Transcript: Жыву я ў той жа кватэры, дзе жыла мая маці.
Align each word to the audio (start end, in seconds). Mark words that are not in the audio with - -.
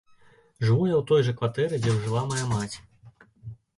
Жыву 0.65 0.87
я 0.93 0.95
ў 1.01 1.03
той 1.11 1.21
жа 1.27 1.35
кватэры, 1.41 1.75
дзе 1.83 1.93
жыла 2.07 2.25
мая 2.33 2.45
маці. 2.55 2.81